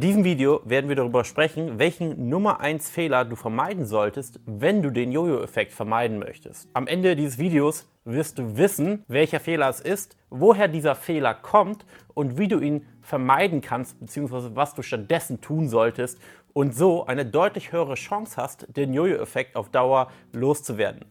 In 0.00 0.06
diesem 0.06 0.24
Video 0.24 0.62
werden 0.64 0.88
wir 0.88 0.96
darüber 0.96 1.24
sprechen, 1.24 1.78
welchen 1.78 2.30
Nummer 2.30 2.60
1 2.60 2.88
Fehler 2.88 3.26
du 3.26 3.36
vermeiden 3.36 3.84
solltest, 3.84 4.40
wenn 4.46 4.80
du 4.80 4.88
den 4.88 5.12
Jojo-Effekt 5.12 5.74
vermeiden 5.74 6.18
möchtest. 6.18 6.70
Am 6.72 6.86
Ende 6.86 7.14
dieses 7.14 7.36
Videos 7.36 7.86
wirst 8.06 8.38
du 8.38 8.56
wissen, 8.56 9.04
welcher 9.08 9.40
Fehler 9.40 9.68
es 9.68 9.78
ist, 9.78 10.16
woher 10.30 10.68
dieser 10.68 10.94
Fehler 10.94 11.34
kommt 11.34 11.84
und 12.14 12.38
wie 12.38 12.48
du 12.48 12.60
ihn 12.60 12.86
vermeiden 13.02 13.60
kannst, 13.60 14.00
beziehungsweise 14.00 14.56
was 14.56 14.72
du 14.72 14.80
stattdessen 14.80 15.42
tun 15.42 15.68
solltest 15.68 16.18
und 16.54 16.74
so 16.74 17.04
eine 17.04 17.26
deutlich 17.26 17.70
höhere 17.70 17.96
Chance 17.96 18.38
hast, 18.38 18.74
den 18.74 18.94
Jojo-Effekt 18.94 19.54
auf 19.54 19.68
Dauer 19.68 20.10
loszuwerden. 20.32 21.04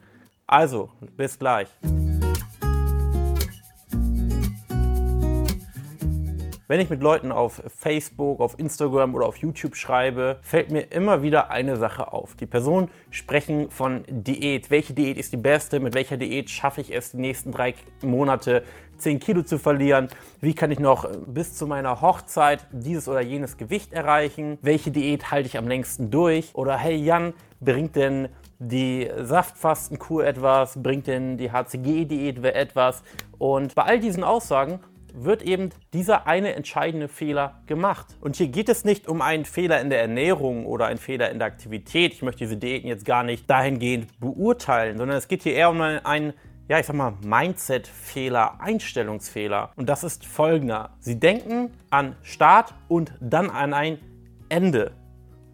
Also, 0.48 0.90
bis 1.16 1.38
gleich. 1.38 1.68
Wenn 6.70 6.80
ich 6.80 6.92
mit 6.92 7.02
Leuten 7.02 7.32
auf 7.32 7.64
Facebook, 7.76 8.40
auf 8.40 8.60
Instagram 8.60 9.16
oder 9.16 9.26
auf 9.26 9.38
YouTube 9.38 9.76
schreibe, 9.76 10.38
fällt 10.44 10.70
mir 10.70 10.82
immer 10.92 11.24
wieder 11.24 11.50
eine 11.50 11.78
Sache 11.78 12.14
auf. 12.14 12.36
Die 12.36 12.46
Personen 12.46 12.92
sprechen 13.10 13.72
von 13.72 14.04
Diät. 14.08 14.70
Welche 14.70 14.94
Diät 14.94 15.18
ist 15.18 15.34
die 15.34 15.38
beste? 15.38 15.80
Mit 15.80 15.96
welcher 15.96 16.18
Diät 16.18 16.52
schaffe 16.52 16.82
ich 16.82 16.94
es, 16.94 17.10
die 17.10 17.18
nächsten 17.18 17.52
drei 17.52 17.74
Monate 18.04 18.62
10 19.00 19.20
Kilo 19.20 19.42
zu 19.42 19.58
verlieren? 19.58 20.10
Wie 20.42 20.54
kann 20.54 20.70
ich 20.70 20.78
noch 20.78 21.10
bis 21.26 21.56
zu 21.56 21.66
meiner 21.66 22.02
Hochzeit 22.02 22.68
dieses 22.72 23.08
oder 23.08 23.22
jenes 23.22 23.58
Gewicht 23.58 23.92
erreichen? 23.92 24.60
Welche 24.62 24.92
Diät 24.92 25.32
halte 25.32 25.48
ich 25.48 25.58
am 25.58 25.68
längsten 25.68 26.12
durch? 26.12 26.52
Oder 26.54 26.78
hey 26.78 26.98
Jan, 26.98 27.34
bringt 27.62 27.96
denn 27.96 28.30
die 28.60 29.10
Saftfastenkur 29.18 30.24
etwas? 30.24 30.80
Bringt 30.84 31.08
denn 31.08 31.36
die 31.36 31.52
HCG-Diät 31.52 32.46
etwas? 32.46 33.02
Und 33.40 33.74
bei 33.74 33.86
all 33.86 34.00
diesen 34.00 34.24
Aussagen 34.24 34.82
wird 35.14 35.42
eben 35.42 35.70
dieser 35.94 36.28
eine 36.28 36.56
entscheidende 36.56 37.08
Fehler 37.08 37.62
gemacht. 37.66 38.08
Und 38.22 38.36
hier 38.36 38.48
geht 38.48 38.70
es 38.70 38.86
nicht 38.86 39.08
um 39.08 39.22
einen 39.22 39.46
Fehler 39.46 39.82
in 39.82 39.90
der 39.90 40.02
Ernährung 40.02 40.66
oder 40.66 40.88
einen 40.88 41.00
Fehler 41.00 41.30
in 41.32 41.40
der 41.40 41.48
Aktivität. 41.48 42.14
Ich 42.14 42.22
möchte 42.22 42.40
diese 42.40 42.58
Diäten 42.58 42.88
jetzt 42.88 43.06
gar 43.06 43.24
nicht 43.24 43.50
dahingehend 43.50 44.20
beurteilen, 44.20 44.98
sondern 44.98 45.18
es 45.18 45.28
geht 45.28 45.44
hier 45.44 45.54
eher 45.54 45.70
um 45.70 45.82
einen, 45.82 46.34
ja, 46.68 46.80
ich 46.80 46.86
sag 46.86 46.96
mal, 46.96 47.14
Mindset-Fehler, 47.24 48.60
Einstellungsfehler. 48.62 49.72
Und 49.76 49.90
das 49.90 50.04
ist 50.04 50.26
folgender. 50.26 50.92
Sie 51.00 51.20
denken 51.20 51.72
an 51.90 52.16
Start 52.22 52.74
und 52.88 53.14
dann 53.20 53.50
an 53.50 53.74
ein 53.74 54.00
Ende. 54.50 54.92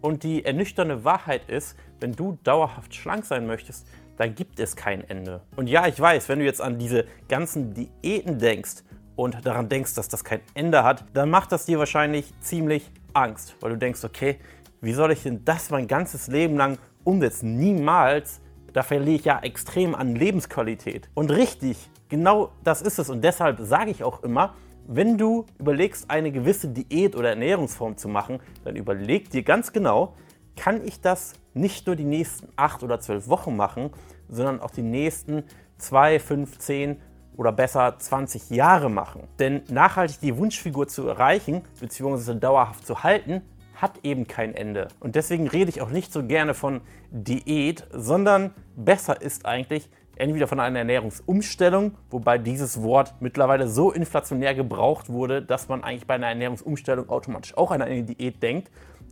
Und 0.00 0.22
die 0.22 0.44
ernüchternde 0.44 1.04
Wahrheit 1.04 1.48
ist, 1.48 1.76
wenn 2.00 2.12
du 2.12 2.38
dauerhaft 2.44 2.94
schlank 2.94 3.24
sein 3.24 3.46
möchtest, 3.46 3.86
dann 4.16 4.34
gibt 4.34 4.60
es 4.60 4.76
kein 4.76 5.02
Ende. 5.08 5.42
Und 5.56 5.68
ja, 5.68 5.86
ich 5.86 5.98
weiß, 5.98 6.28
wenn 6.28 6.38
du 6.38 6.44
jetzt 6.44 6.60
an 6.60 6.78
diese 6.78 7.06
ganzen 7.28 7.74
Diäten 7.74 8.38
denkst, 8.38 8.82
und 9.16 9.44
daran 9.44 9.68
denkst, 9.68 9.94
dass 9.94 10.08
das 10.08 10.22
kein 10.22 10.40
Ende 10.54 10.84
hat, 10.84 11.04
dann 11.14 11.30
macht 11.30 11.50
das 11.52 11.66
dir 11.66 11.78
wahrscheinlich 11.78 12.32
ziemlich 12.40 12.90
Angst, 13.14 13.56
weil 13.60 13.70
du 13.70 13.78
denkst, 13.78 14.04
okay, 14.04 14.38
wie 14.80 14.92
soll 14.92 15.10
ich 15.10 15.22
denn 15.22 15.44
das 15.44 15.70
mein 15.70 15.88
ganzes 15.88 16.28
Leben 16.28 16.56
lang 16.56 16.78
umsetzen? 17.02 17.56
Niemals. 17.56 18.40
Da 18.72 18.82
verliere 18.82 19.16
ich 19.16 19.24
ja 19.24 19.40
extrem 19.40 19.94
an 19.94 20.14
Lebensqualität. 20.14 21.08
Und 21.14 21.30
richtig, 21.30 21.90
genau 22.10 22.52
das 22.62 22.82
ist 22.82 22.98
es. 22.98 23.08
Und 23.08 23.24
deshalb 23.24 23.58
sage 23.60 23.90
ich 23.90 24.04
auch 24.04 24.22
immer, 24.22 24.54
wenn 24.86 25.16
du 25.16 25.46
überlegst, 25.58 26.10
eine 26.10 26.30
gewisse 26.30 26.68
Diät 26.68 27.16
oder 27.16 27.30
Ernährungsform 27.30 27.96
zu 27.96 28.08
machen, 28.08 28.38
dann 28.64 28.76
überleg 28.76 29.30
dir 29.30 29.42
ganz 29.42 29.72
genau, 29.72 30.14
kann 30.56 30.84
ich 30.84 31.00
das 31.00 31.32
nicht 31.54 31.86
nur 31.86 31.96
die 31.96 32.04
nächsten 32.04 32.48
acht 32.56 32.82
oder 32.82 33.00
zwölf 33.00 33.28
Wochen 33.28 33.56
machen, 33.56 33.90
sondern 34.28 34.60
auch 34.60 34.70
die 34.70 34.82
nächsten 34.82 35.44
zwei, 35.78 36.18
fünf, 36.20 36.58
zehn 36.58 37.00
oder 37.36 37.52
besser 37.52 37.98
20 37.98 38.50
Jahre 38.50 38.90
machen. 38.90 39.24
Denn 39.38 39.62
nachhaltig 39.68 40.20
die 40.20 40.36
Wunschfigur 40.36 40.88
zu 40.88 41.06
erreichen 41.06 41.62
bzw. 41.80 42.34
dauerhaft 42.34 42.86
zu 42.86 43.02
halten, 43.02 43.42
hat 43.74 44.00
eben 44.02 44.26
kein 44.26 44.54
Ende. 44.54 44.88
Und 45.00 45.16
deswegen 45.16 45.48
rede 45.48 45.68
ich 45.70 45.82
auch 45.82 45.90
nicht 45.90 46.12
so 46.12 46.22
gerne 46.24 46.54
von 46.54 46.80
Diät, 47.10 47.86
sondern 47.92 48.54
besser 48.74 49.20
ist 49.20 49.44
eigentlich 49.44 49.90
entweder 50.16 50.46
von 50.46 50.60
einer 50.60 50.78
Ernährungsumstellung, 50.78 51.92
wobei 52.10 52.38
dieses 52.38 52.82
Wort 52.82 53.14
mittlerweile 53.20 53.68
so 53.68 53.92
inflationär 53.92 54.54
gebraucht 54.54 55.10
wurde, 55.10 55.42
dass 55.42 55.68
man 55.68 55.84
eigentlich 55.84 56.06
bei 56.06 56.14
einer 56.14 56.28
Ernährungsumstellung 56.28 57.10
automatisch 57.10 57.56
auch 57.56 57.70
an 57.70 57.82
eine 57.82 58.02
Diät 58.02 58.42
denkt, 58.42 58.70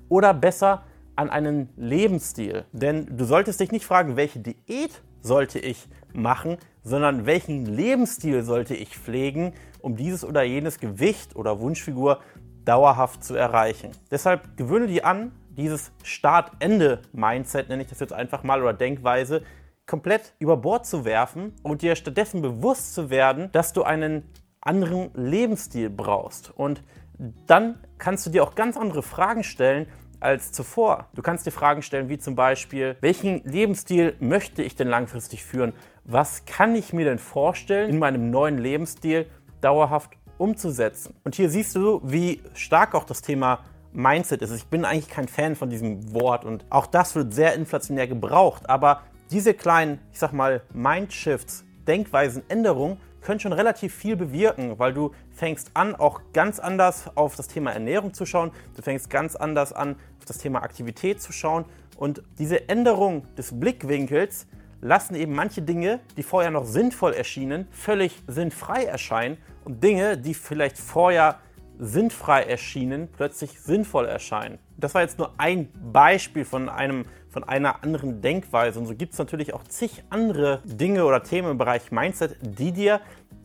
oder 0.09 0.35
besser 0.35 0.83
an 1.17 1.31
einen 1.31 1.69
Lebensstil. 1.77 2.65
Denn 2.73 3.17
du 3.17 3.25
solltest 3.25 3.61
dich 3.61 3.71
nicht 3.71 3.85
fragen, 3.85 4.17
welche 4.17 4.41
Diät 4.41 5.03
sollte 5.21 5.59
ich 5.59 5.89
machen, 6.15 6.59
sondern 6.83 7.27
welchen 7.27 7.67
Lebensstil 7.67 8.43
sollte 8.43 8.75
ich 8.75 8.97
pflegen, 8.97 9.55
um 9.81 9.97
dieses 9.97 10.25
oder 10.25 10.43
jenes 10.43 10.79
Gewicht 10.79 11.37
oder 11.37 11.61
Wunschfigur 11.61 12.21
dauerhaft 12.65 13.25
zu 13.25 13.35
erreichen. 13.35 13.91
Deshalb 14.11 14.57
gewöhne 14.57 14.87
dir 14.87 15.07
an, 15.07 15.33
dieses 15.51 15.93
Start-Ende-Mindset, 16.03 17.69
nenne 17.69 17.83
ich 17.83 17.89
das 17.89 18.01
jetzt 18.01 18.13
einfach 18.13 18.43
mal, 18.43 18.63
oder 18.63 18.73
Denkweise, 18.73 19.43
komplett 19.87 20.35
über 20.39 20.57
Bord 20.57 20.87
zu 20.87 21.05
werfen 21.05 21.53
und 21.63 21.83
dir 21.83 21.95
stattdessen 21.95 22.43
bewusst 22.43 22.95
zu 22.95 23.11
werden, 23.11 23.51
dass 23.53 23.73
du 23.73 23.83
einen 23.83 24.25
anderen 24.61 25.11
Lebensstil 25.15 25.91
brauchst. 25.91 26.51
Und 26.57 26.83
dann 27.47 27.79
kannst 27.99 28.27
du 28.27 28.31
dir 28.31 28.43
auch 28.43 28.55
ganz 28.55 28.77
andere 28.77 29.03
Fragen 29.03 29.45
stellen, 29.45 29.87
als 30.21 30.53
zuvor. 30.53 31.09
Du 31.15 31.23
kannst 31.23 31.47
dir 31.47 31.51
Fragen 31.51 31.83
stellen 31.83 32.09
wie 32.09 32.19
zum 32.19 32.35
Beispiel, 32.35 32.97
welchen 33.01 33.43
Lebensstil 33.45 34.17
möchte 34.21 34.63
ich 34.63 34.77
denn 34.77 34.89
langfristig 34.89 35.45
führen? 35.45 35.73
Was 36.05 36.45
kann 36.45 36.75
ich 36.75 36.93
mir 36.93 37.05
denn 37.05 37.19
vorstellen, 37.19 37.91
in 37.91 37.99
meinem 37.99 38.31
neuen 38.31 38.59
Lebensstil 38.59 39.27
dauerhaft 39.61 40.13
umzusetzen? 40.39 41.15
Und 41.25 41.35
hier 41.35 41.49
siehst 41.49 41.75
du, 41.77 42.01
wie 42.05 42.43
stark 42.55 42.95
auch 42.95 43.05
das 43.05 43.23
Thema 43.23 43.61
Mindset 43.93 44.43
ist. 44.43 44.51
Ich 44.51 44.67
bin 44.67 44.85
eigentlich 44.85 45.09
kein 45.09 45.29
Fan 45.29 45.55
von 45.55 45.71
diesem 45.71 46.13
Wort 46.13 46.45
und 46.45 46.65
auch 46.69 46.87
das 46.87 47.15
wird 47.15 47.33
sehr 47.33 47.55
inflationär 47.55 48.09
gebraucht. 48.09 48.69
Aber 48.69 49.03
diese 49.31 49.55
kleinen, 49.55 50.01
ich 50.13 50.19
sag 50.19 50.33
mal, 50.33 50.63
Mindshifts, 50.73 51.65
Denkweisen, 51.87 52.43
können 53.25 53.41
schon 53.41 53.53
relativ 53.53 53.95
viel 53.95 54.17
bewirken, 54.17 54.79
weil 54.79 54.93
du 54.93 55.13
fängst 55.33 55.71
an, 55.75 55.97
auch 55.97 56.21
ganz 56.33 56.61
anders 56.61 57.11
auf 57.17 57.35
das 57.35 57.49
Thema 57.49 57.73
Ernährung 57.73 58.13
zu 58.15 58.27
schauen. 58.27 58.53
Du 58.77 58.83
fängst 58.83 59.11
ganz 59.11 59.35
anders 59.35 59.73
an, 59.73 59.97
auf 60.19 60.27
das 60.27 60.39
Thema 60.39 60.63
Aktivität 60.63 61.21
zu 61.21 61.33
schauen. 61.33 61.65
Und 61.97 62.23
diese 62.39 62.69
Änderung 62.69 63.27
des 63.35 63.59
Blickwinkels 63.59 64.47
lassen 64.83 65.15
eben 65.15 65.35
manche 65.35 65.63
Dinge, 65.63 66.01
die 66.17 66.23
vorher 66.23 66.51
noch 66.51 66.67
sinnvoll 66.67 67.15
erschienen, 67.15 67.67
völlig 67.71 68.23
sinnfrei 68.27 68.85
erscheinen 68.85 69.39
und 69.65 69.83
Dinge, 69.83 70.19
die 70.19 70.35
vielleicht 70.35 70.77
vorher 70.77 71.39
sinnfrei 71.79 72.43
erschienen, 72.43 73.09
plötzlich 73.17 73.61
sinnvoll 73.61 74.07
erscheinen. 74.07 74.59
Das 74.77 74.95
war 74.95 75.03
jetzt 75.03 75.19
nur 75.19 75.33
ein 75.39 75.69
Beispiel 75.93 76.45
von, 76.45 76.69
einem, 76.69 77.05
von 77.31 77.45
einer 77.45 77.83
anderen 77.83 78.21
Denkweise. 78.21 78.79
Und 78.79 78.87
so 78.87 78.95
gibt 78.95 79.13
es 79.13 79.19
natürlich 79.19 79.55
auch 79.55 79.65
zig 79.65 80.05
andere 80.11 80.61
Dinge 80.65 81.05
oder 81.05 81.23
Themen 81.23 81.53
im 81.53 81.59
Bereich 81.59 81.91
Mindset, 81.91 82.37
die 82.43 82.73
dir 82.73 83.01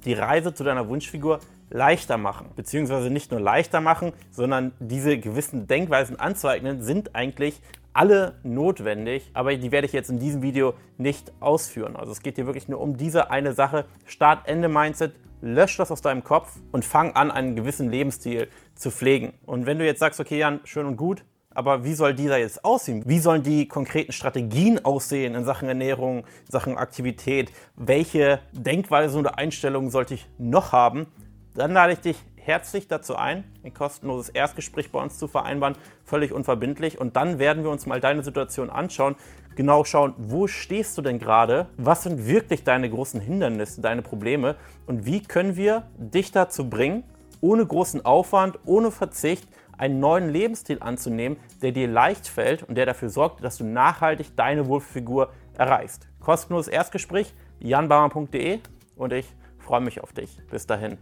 die 0.06 0.14
Reise 0.14 0.54
zu 0.54 0.64
deiner 0.64 0.88
Wunschfigur 0.88 1.40
leichter 1.70 2.18
machen. 2.18 2.48
Beziehungsweise 2.56 3.10
nicht 3.10 3.32
nur 3.32 3.40
leichter 3.40 3.82
machen, 3.82 4.14
sondern 4.32 4.72
diese 4.80 5.18
gewissen 5.18 5.68
Denkweisen 5.68 6.20
anzueignen, 6.20 6.82
sind 6.82 7.16
eigentlich 7.16 7.62
alle 7.94 8.36
notwendig, 8.44 9.30
aber 9.34 9.56
die 9.56 9.72
werde 9.72 9.88
ich 9.88 9.94
jetzt 9.94 10.10
in 10.10 10.20
diesem 10.20 10.42
Video 10.42 10.74
nicht 10.98 11.32
ausführen. 11.40 11.96
Also 11.96 12.12
es 12.12 12.22
geht 12.22 12.36
hier 12.36 12.46
wirklich 12.46 12.68
nur 12.68 12.80
um 12.80 12.98
diese 12.98 13.32
eine 13.32 13.54
Sache. 13.54 13.86
Start-Ende-Mindset, 14.06 15.14
lösch 15.42 15.78
das 15.78 15.92
aus 15.92 16.02
deinem 16.02 16.24
Kopf 16.24 16.60
und 16.72 16.86
fang 16.86 17.14
an, 17.14 17.32
einen 17.32 17.56
gewissen 17.56 17.90
Lebensstil 17.90 18.50
zu 18.76 18.92
pflegen. 18.92 19.34
Und 19.46 19.66
wenn 19.66 19.80
du 19.80 19.86
jetzt 19.86 20.00
sagst, 20.00 20.20
okay, 20.20 20.40
Jan, 20.40 20.60
schön 20.64 20.86
und 20.86 20.98
gut, 20.98 21.24
aber 21.52 21.84
wie 21.84 21.94
soll 21.94 22.14
dieser 22.14 22.38
jetzt 22.38 22.64
aussehen? 22.64 23.04
Wie 23.06 23.20
sollen 23.20 23.44
die 23.44 23.68
konkreten 23.68 24.12
Strategien 24.12 24.84
aussehen 24.86 25.36
in 25.36 25.46
Sachen 25.46 25.68
Ernährung, 25.68 26.20
in 26.20 26.52
Sachen 26.52 26.78
Aktivität? 26.78 27.52
Welche 27.76 28.40
Denkweise 28.52 29.18
oder 29.18 29.38
Einstellungen 29.38 29.90
sollte 29.90 30.14
ich 30.14 30.28
noch 30.38 30.72
haben? 30.72 31.08
Dann 31.56 31.74
lade 31.74 31.94
ich 31.94 32.00
dich 32.00 32.18
herzlich 32.44 32.88
dazu 32.88 33.16
ein, 33.16 33.44
ein 33.64 33.74
kostenloses 33.74 34.30
Erstgespräch 34.30 34.92
bei 34.92 35.02
uns 35.02 35.18
zu 35.18 35.28
vereinbaren, 35.28 35.76
völlig 36.04 36.32
unverbindlich. 36.32 37.00
Und 37.00 37.16
dann 37.16 37.40
werden 37.40 37.64
wir 37.64 37.72
uns 37.72 37.86
mal 37.86 38.00
deine 38.00 38.24
Situation 38.24 38.70
anschauen, 38.70 39.16
genau 39.56 39.84
schauen, 39.84 40.14
wo 40.18 40.48
stehst 40.48 40.98
du 40.98 41.02
denn 41.02 41.20
gerade, 41.20 41.68
was 41.78 42.04
sind 42.04 42.28
wirklich 42.28 42.64
deine 42.64 42.90
großen 42.90 43.20
Hindernisse, 43.22 43.82
deine 43.82 44.02
Probleme 44.02 44.56
und 44.88 45.06
wie 45.06 45.22
können 45.22 45.56
wir 45.56 45.84
dich 45.98 46.32
dazu 46.32 46.70
bringen, 46.70 47.04
ohne 47.42 47.66
großen 47.66 48.06
Aufwand, 48.06 48.60
ohne 48.66 48.92
Verzicht, 48.92 49.48
einen 49.78 50.00
neuen 50.00 50.30
Lebensstil 50.30 50.78
anzunehmen, 50.82 51.38
der 51.62 51.72
dir 51.72 51.88
leicht 51.88 52.28
fällt 52.28 52.64
und 52.64 52.76
der 52.76 52.86
dafür 52.86 53.10
sorgt, 53.10 53.44
dass 53.44 53.58
du 53.58 53.64
nachhaltig 53.64 54.36
deine 54.36 54.68
Wohlfigur 54.68 55.32
erreichst. 55.58 56.08
Kostenloses 56.20 56.68
Erstgespräch, 56.68 57.34
janbaumer.de 57.60 58.60
und 58.96 59.14
ich 59.14 59.26
freue 59.58 59.82
mich 59.82 60.02
auf 60.02 60.14
dich. 60.14 60.38
Bis 60.50 60.68
dahin. 60.68 60.98